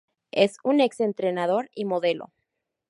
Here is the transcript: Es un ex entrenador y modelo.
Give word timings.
Es 0.31 0.57
un 0.63 0.79
ex 0.81 0.99
entrenador 0.99 1.69
y 1.75 1.85
modelo. 1.85 2.31